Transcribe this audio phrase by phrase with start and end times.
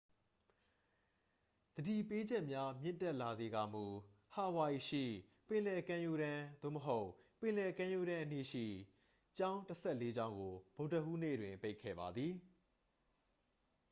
[1.75, 3.85] သတိပေးချက်များမြင့်တက်လာစေကာမူ
[4.33, 5.03] ဟာဝိုင်အီရှိ
[5.47, 8.65] ပင်လယ်ကမ်းရိုးတန်း သို့မဟုတ် ပင်လယ်ကမ်းရိုးတန်းအနီးရှိ
[9.37, 12.33] ကျောင်းတစ်ဆယ့်လေးကျောင်းကို ဗုဒ္ဓဟူးနေ့တွင် ပိတ်ခဲ့ပါသည်